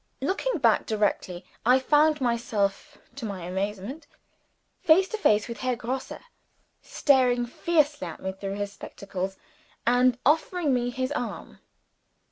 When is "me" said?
8.19-8.31, 10.73-10.89